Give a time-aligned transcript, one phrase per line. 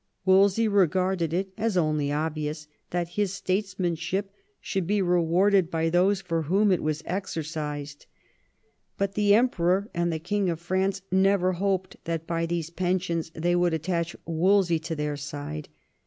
[0.25, 6.21] Wolsey regarded it as only obvious that his statesman ship should be rewarded by those
[6.21, 8.07] for whom it was exercised;
[8.97, 13.55] but the Emperor and the Bang of France never hoped that by these pensions they
[13.55, 15.69] would attach Wolsey to their side.